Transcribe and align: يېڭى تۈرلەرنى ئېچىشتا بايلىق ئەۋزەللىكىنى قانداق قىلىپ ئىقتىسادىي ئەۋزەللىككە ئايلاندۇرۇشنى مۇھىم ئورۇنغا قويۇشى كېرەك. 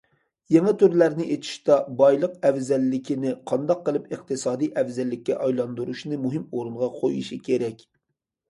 يېڭى 0.53 0.71
تۈرلەرنى 0.83 1.25
ئېچىشتا 1.33 1.75
بايلىق 1.99 2.39
ئەۋزەللىكىنى 2.49 3.33
قانداق 3.51 3.85
قىلىپ 3.91 4.09
ئىقتىسادىي 4.17 4.73
ئەۋزەللىككە 4.83 5.39
ئايلاندۇرۇشنى 5.45 6.21
مۇھىم 6.27 6.49
ئورۇنغا 6.49 6.91
قويۇشى 6.99 7.39
كېرەك. 7.51 7.89